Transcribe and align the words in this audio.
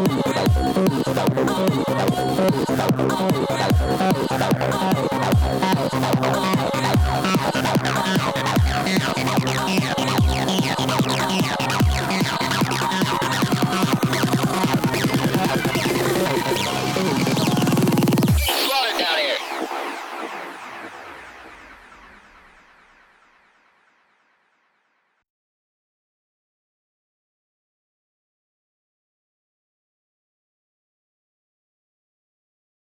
Mm-hmm. 0.00 0.29